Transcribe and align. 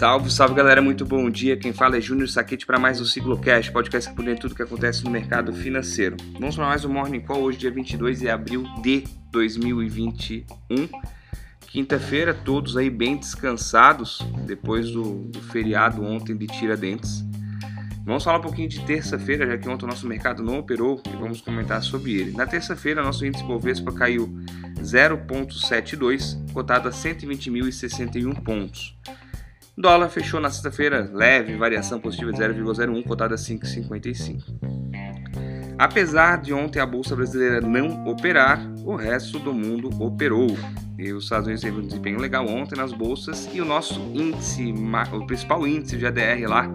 Salve, 0.00 0.32
salve 0.32 0.54
galera, 0.54 0.80
muito 0.80 1.04
bom 1.04 1.28
dia. 1.28 1.58
Quem 1.58 1.74
fala 1.74 1.98
é 1.98 2.00
Júnior 2.00 2.26
Saquete 2.26 2.64
para 2.64 2.78
mais 2.78 3.02
um 3.02 3.04
Ciclocast, 3.04 3.70
podcast 3.70 4.08
que 4.08 4.16
por 4.16 4.36
tudo 4.38 4.54
que 4.54 4.62
acontece 4.62 5.04
no 5.04 5.10
mercado 5.10 5.52
financeiro. 5.52 6.16
Vamos 6.38 6.56
para 6.56 6.68
mais 6.68 6.86
um 6.86 6.88
Morning 6.90 7.20
Call 7.20 7.42
hoje, 7.42 7.58
dia 7.58 7.70
22 7.70 8.20
de 8.20 8.30
abril 8.30 8.64
de 8.80 9.04
2021. 9.30 10.88
Quinta-feira, 11.66 12.32
todos 12.32 12.78
aí 12.78 12.88
bem 12.88 13.18
descansados 13.18 14.26
depois 14.46 14.90
do, 14.90 15.24
do 15.24 15.42
feriado 15.42 16.02
ontem 16.02 16.34
de 16.34 16.46
Tiradentes. 16.46 17.22
Vamos 18.02 18.24
falar 18.24 18.38
um 18.38 18.42
pouquinho 18.42 18.70
de 18.70 18.80
terça-feira, 18.86 19.46
já 19.46 19.58
que 19.58 19.68
ontem 19.68 19.84
o 19.84 19.88
nosso 19.88 20.06
mercado 20.06 20.42
não 20.42 20.60
operou 20.60 21.02
e 21.12 21.16
vamos 21.18 21.42
comentar 21.42 21.82
sobre 21.82 22.12
ele. 22.12 22.32
Na 22.32 22.46
terça-feira, 22.46 23.02
nosso 23.02 23.26
índice 23.26 23.44
Bovespa 23.44 23.92
caiu 23.92 24.34
0,72, 24.78 26.52
cotado 26.54 26.88
a 26.88 26.90
120.061 26.90 28.42
pontos. 28.42 28.96
Dólar 29.80 30.10
fechou 30.10 30.40
na 30.40 30.50
sexta-feira 30.50 31.10
leve, 31.12 31.56
variação 31.56 31.98
positiva 31.98 32.30
de 32.32 32.38
0,01, 32.38 33.02
cotada 33.02 33.34
a 33.34 33.38
5,55. 33.38 34.42
Apesar 35.78 36.42
de 36.42 36.52
ontem 36.52 36.78
a 36.80 36.86
bolsa 36.86 37.16
brasileira 37.16 37.62
não 37.62 38.06
operar, 38.06 38.60
o 38.84 38.94
resto 38.94 39.38
do 39.38 39.54
mundo 39.54 39.88
operou. 39.98 40.48
E 40.98 41.10
os 41.14 41.24
Estados 41.24 41.46
Unidos 41.46 41.62
teve 41.62 41.78
um 41.78 41.86
desempenho 41.86 42.20
legal 42.20 42.46
ontem 42.46 42.76
nas 42.76 42.92
bolsas 42.92 43.48
e 43.54 43.60
o 43.62 43.64
nosso 43.64 43.98
índice, 44.14 44.74
o 45.14 45.26
principal 45.26 45.66
índice 45.66 45.96
de 45.96 46.06
ADR 46.06 46.46
lá, 46.46 46.70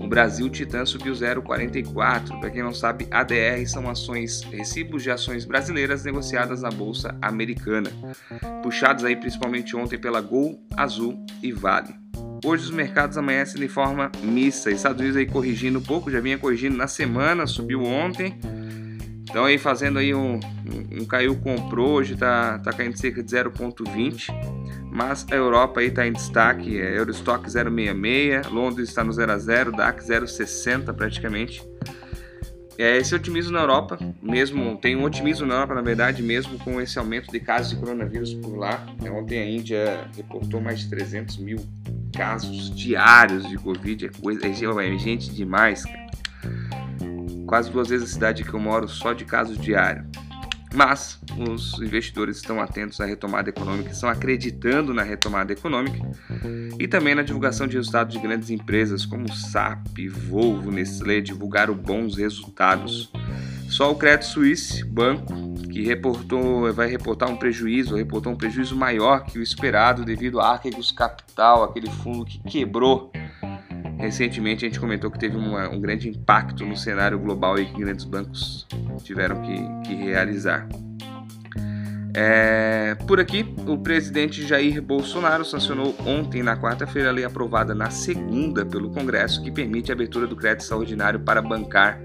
o 0.00 0.08
Brasil 0.08 0.48
Titan 0.48 0.86
subiu 0.86 1.12
0,44. 1.12 2.40
Para 2.40 2.50
quem 2.50 2.62
não 2.62 2.72
sabe, 2.72 3.06
ADR 3.10 3.66
são 3.66 3.88
ações, 3.90 4.42
recibos 4.42 5.02
de 5.02 5.10
ações 5.10 5.44
brasileiras 5.44 6.02
negociadas 6.02 6.62
na 6.62 6.70
bolsa 6.70 7.14
americana, 7.20 7.90
puxados 8.62 9.04
aí 9.04 9.14
principalmente 9.14 9.76
ontem 9.76 9.98
pela 9.98 10.22
Gol, 10.22 10.58
Azul 10.76 11.24
e 11.42 11.52
Vale. 11.52 12.01
Hoje 12.44 12.64
os 12.64 12.70
mercados 12.70 13.16
amanhecem 13.16 13.60
de 13.60 13.68
forma 13.68 14.10
mista. 14.22 14.70
Estados 14.70 15.00
Unidos 15.00 15.16
aí 15.16 15.26
corrigindo 15.26 15.78
um 15.78 15.82
pouco, 15.82 16.10
já 16.10 16.20
vinha 16.20 16.38
corrigindo 16.38 16.76
na 16.76 16.88
semana, 16.88 17.46
subiu 17.46 17.82
ontem. 17.82 18.38
Então 19.22 19.44
aí 19.44 19.58
fazendo 19.58 19.98
aí 19.98 20.14
um, 20.14 20.40
um, 20.90 21.04
caiu 21.04 21.36
comprou, 21.36 21.92
hoje 21.92 22.16
tá, 22.16 22.58
tá 22.58 22.72
caindo 22.72 22.98
cerca 22.98 23.22
de 23.22 23.30
0,20 23.34 24.30
mas 24.92 25.26
a 25.30 25.34
Europa 25.34 25.80
aí 25.80 25.86
está 25.86 26.06
em 26.06 26.12
destaque, 26.12 26.78
é 26.78 26.98
Eurostock 26.98 27.48
0,66, 27.48 28.50
Londres 28.50 28.90
está 28.90 29.02
no 29.02 29.10
0 29.10 29.32
a 29.32 29.38
0, 29.38 29.72
DAX 29.72 30.06
0,60 30.06 30.92
praticamente. 30.92 31.66
É, 32.76 32.98
esse 32.98 33.14
otimismo 33.14 33.52
na 33.52 33.60
Europa, 33.60 33.98
mesmo 34.22 34.76
tem 34.76 34.94
um 34.94 35.04
otimismo 35.04 35.46
na 35.46 35.54
Europa, 35.54 35.74
na 35.74 35.80
verdade, 35.80 36.22
mesmo 36.22 36.58
com 36.58 36.78
esse 36.78 36.98
aumento 36.98 37.32
de 37.32 37.40
casos 37.40 37.72
de 37.72 37.76
coronavírus 37.78 38.34
por 38.34 38.54
lá. 38.54 38.86
Ontem 39.10 39.38
a 39.38 39.46
Índia 39.46 40.10
reportou 40.14 40.60
mais 40.60 40.80
de 40.80 40.90
300 40.90 41.38
mil 41.38 41.56
casos 42.12 42.74
diários 42.74 43.48
de 43.48 43.56
Covid, 43.56 44.06
é, 44.06 44.08
coisa, 44.08 44.46
é 44.46 44.98
gente 44.98 45.30
demais, 45.32 45.84
cara. 45.84 46.06
Quase 47.46 47.70
duas 47.70 47.88
vezes 47.88 48.10
a 48.10 48.12
cidade 48.12 48.44
que 48.44 48.54
eu 48.54 48.60
moro 48.60 48.88
só 48.88 49.12
de 49.12 49.24
casos 49.24 49.58
diários. 49.58 50.06
Mas 50.74 51.20
os 51.36 51.74
investidores 51.82 52.36
estão 52.36 52.60
atentos 52.60 53.00
à 53.00 53.04
retomada 53.04 53.50
econômica, 53.50 53.90
estão 53.90 54.08
acreditando 54.08 54.94
na 54.94 55.02
retomada 55.02 55.52
econômica 55.52 55.98
e 56.78 56.88
também 56.88 57.14
na 57.14 57.22
divulgação 57.22 57.66
de 57.66 57.76
resultados 57.76 58.14
de 58.14 58.22
grandes 58.22 58.48
empresas 58.48 59.04
como 59.04 59.30
SAP, 59.30 60.08
Volvo, 60.08 60.70
Nestlé 60.70 61.20
divulgaram 61.20 61.74
bons 61.74 62.16
resultados. 62.16 63.12
Só 63.72 63.90
o 63.90 63.94
Credit 63.94 64.26
Suisse, 64.26 64.84
banco, 64.84 65.34
que 65.72 65.82
reportou, 65.82 66.72
vai 66.72 66.88
reportar 66.88 67.30
um 67.30 67.36
prejuízo, 67.36 67.96
reportou 67.96 68.32
um 68.32 68.36
prejuízo 68.36 68.76
maior 68.76 69.24
que 69.24 69.38
o 69.38 69.42
esperado 69.42 70.04
devido 70.04 70.40
a 70.40 70.52
Archegos 70.52 70.92
Capital, 70.92 71.64
aquele 71.64 71.90
fundo 71.90 72.24
que 72.24 72.38
quebrou 72.40 73.10
Recentemente 74.02 74.64
a 74.64 74.68
gente 74.68 74.80
comentou 74.80 75.12
que 75.12 75.18
teve 75.18 75.36
uma, 75.36 75.68
um 75.68 75.80
grande 75.80 76.08
impacto 76.08 76.66
no 76.66 76.76
cenário 76.76 77.16
global 77.20 77.56
e 77.56 77.66
que 77.66 77.80
grandes 77.80 78.04
bancos 78.04 78.66
tiveram 79.04 79.40
que, 79.40 79.88
que 79.88 79.94
realizar. 79.94 80.68
É, 82.12 82.96
por 83.06 83.20
aqui, 83.20 83.54
o 83.64 83.78
presidente 83.78 84.44
Jair 84.44 84.82
Bolsonaro 84.82 85.44
sancionou 85.44 85.94
ontem, 86.04 86.42
na 86.42 86.56
quarta-feira, 86.56 87.10
a 87.10 87.12
lei 87.12 87.24
aprovada 87.24 87.76
na 87.76 87.90
segunda 87.90 88.66
pelo 88.66 88.90
Congresso 88.90 89.40
que 89.40 89.52
permite 89.52 89.92
a 89.92 89.94
abertura 89.94 90.26
do 90.26 90.34
crédito 90.34 90.62
extraordinário 90.62 91.20
para 91.20 91.40
bancar 91.40 91.98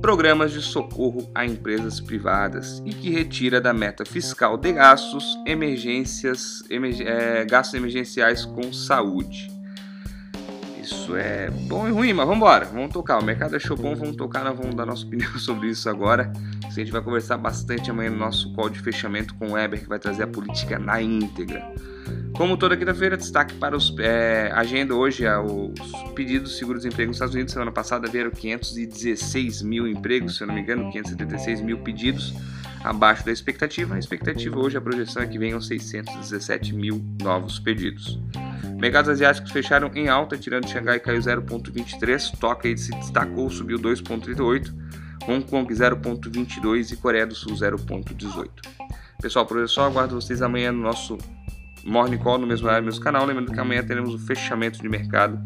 programas 0.00 0.52
de 0.52 0.62
socorro 0.62 1.30
a 1.34 1.44
empresas 1.44 2.00
privadas 2.00 2.82
e 2.84 2.92
que 2.92 3.10
retira 3.10 3.60
da 3.60 3.72
meta 3.72 4.04
fiscal 4.04 4.56
de 4.56 4.72
gastos 4.72 5.38
emergências, 5.46 6.62
emerg 6.70 7.02
é, 7.02 7.44
gastos 7.44 7.74
emergenciais 7.74 8.44
com 8.44 8.72
saúde. 8.72 9.50
Isso 10.80 11.14
é 11.16 11.50
bom 11.50 11.86
e 11.86 11.90
ruim, 11.90 12.14
mas 12.14 12.26
vamos 12.26 12.38
embora, 12.38 12.64
vamos 12.64 12.92
tocar. 12.92 13.18
O 13.18 13.24
mercado 13.24 13.56
achou 13.56 13.76
bom, 13.76 13.94
vamos 13.94 14.16
tocar, 14.16 14.42
nós 14.42 14.56
vamos 14.56 14.74
dar 14.74 14.86
nossa 14.86 15.04
opinião 15.06 15.38
sobre 15.38 15.68
isso 15.68 15.88
agora. 15.88 16.32
A 16.64 16.70
gente 16.70 16.90
vai 16.90 17.02
conversar 17.02 17.36
bastante 17.36 17.90
amanhã 17.90 18.10
no 18.10 18.16
nosso 18.16 18.52
call 18.54 18.70
de 18.70 18.78
fechamento 18.78 19.34
com 19.34 19.48
o 19.48 19.52
Weber, 19.52 19.80
que 19.80 19.88
vai 19.88 19.98
trazer 19.98 20.22
a 20.22 20.26
política 20.26 20.78
na 20.78 21.02
íntegra. 21.02 21.62
Como 22.38 22.56
toda 22.56 22.76
quinta-feira, 22.76 23.16
destaque 23.16 23.52
para 23.54 23.76
os 23.76 23.92
é, 23.98 24.52
agenda 24.54 24.94
hoje 24.94 25.24
é 25.24 25.36
os 25.36 25.72
pedidos 26.14 26.52
de 26.52 26.58
seguro-desemprego 26.58 27.08
nos 27.08 27.16
Estados 27.16 27.34
Unidos. 27.34 27.52
Semana 27.52 27.72
passada 27.72 28.08
vieram 28.08 28.30
516 28.30 29.60
mil 29.62 29.88
empregos, 29.88 30.36
se 30.36 30.44
eu 30.44 30.46
não 30.46 30.54
me 30.54 30.60
engano, 30.60 30.88
576 30.88 31.60
mil 31.60 31.78
pedidos 31.78 32.32
abaixo 32.84 33.26
da 33.26 33.32
expectativa. 33.32 33.96
A 33.96 33.98
expectativa 33.98 34.56
hoje, 34.56 34.76
a 34.76 34.80
projeção 34.80 35.20
é 35.20 35.26
que 35.26 35.36
venham 35.36 35.60
617 35.60 36.76
mil 36.76 37.04
novos 37.20 37.58
pedidos. 37.58 38.20
Mercados 38.80 39.10
asiáticos 39.10 39.50
fecharam 39.50 39.90
em 39.96 40.08
alta, 40.08 40.38
tirando 40.38 40.68
Xangai 40.68 41.00
caiu 41.00 41.18
0,23, 41.20 42.38
Tóquio 42.38 42.78
se 42.78 42.92
destacou, 42.92 43.50
subiu 43.50 43.80
2,38, 43.80 44.72
Hong 45.26 45.44
Kong 45.44 45.74
0,22 45.74 46.92
e 46.92 46.96
Coreia 46.98 47.26
do 47.26 47.34
Sul 47.34 47.54
0,18. 47.54 48.48
Pessoal, 49.20 49.44
por 49.44 49.60
é 49.60 49.66
só, 49.66 49.86
aguardo 49.86 50.14
vocês 50.14 50.40
amanhã 50.40 50.70
no 50.70 50.82
nosso 50.82 51.18
Morning 51.88 52.18
Call, 52.18 52.38
no 52.38 52.46
mesmo 52.46 52.66
horário 52.66 52.86
do 52.86 52.92
meu 52.92 53.00
canal. 53.02 53.24
Lembrando 53.24 53.52
que 53.52 53.58
amanhã 53.58 53.82
teremos 53.82 54.14
o 54.14 54.18
fechamento 54.18 54.80
de 54.80 54.88
mercado 54.88 55.40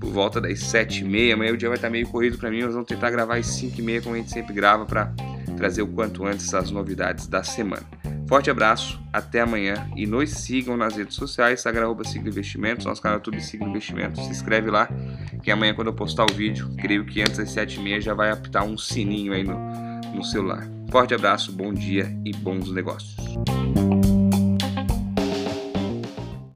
por 0.00 0.10
volta 0.10 0.40
das 0.40 0.58
7h30. 0.58 1.34
Amanhã 1.34 1.52
o 1.52 1.56
dia 1.56 1.68
vai 1.68 1.76
estar 1.76 1.88
meio 1.88 2.06
corrido 2.08 2.36
para 2.38 2.50
mim, 2.50 2.62
mas 2.62 2.72
vamos 2.72 2.88
tentar 2.88 3.10
gravar 3.10 3.36
às 3.36 3.46
5h30, 3.46 4.02
como 4.02 4.14
a 4.14 4.18
gente 4.18 4.30
sempre 4.30 4.52
grava, 4.52 4.84
para 4.84 5.12
trazer 5.56 5.82
o 5.82 5.86
quanto 5.86 6.26
antes 6.26 6.52
as 6.52 6.70
novidades 6.70 7.26
da 7.26 7.42
semana. 7.42 7.82
Forte 8.28 8.50
abraço, 8.50 9.00
até 9.12 9.40
amanhã 9.40 9.88
e 9.94 10.04
nos 10.04 10.30
sigam 10.30 10.76
nas 10.76 10.96
redes 10.96 11.14
sociais, 11.14 11.60
Instagram, 11.60 11.94
Sigla 12.04 12.28
Investimentos, 12.28 12.84
nosso 12.84 13.00
canal 13.00 13.18
YouTube 13.18 13.40
Sigla 13.40 13.68
Investimentos, 13.68 14.24
se 14.24 14.30
inscreve 14.30 14.68
lá, 14.68 14.88
que 15.42 15.50
amanhã 15.50 15.72
quando 15.74 15.88
eu 15.88 15.94
postar 15.94 16.24
o 16.28 16.34
vídeo, 16.34 16.68
creio 16.76 17.06
que 17.06 17.20
antes 17.20 17.38
das 17.38 17.54
7h30 17.54 18.00
já 18.00 18.14
vai 18.14 18.30
apitar 18.30 18.64
um 18.64 18.76
sininho 18.76 19.32
aí 19.32 19.44
no, 19.44 19.56
no 20.12 20.24
celular. 20.24 20.66
Forte 20.90 21.14
abraço, 21.14 21.52
bom 21.52 21.72
dia 21.72 22.12
e 22.24 22.32
bons 22.32 22.70
negócios. 22.72 23.16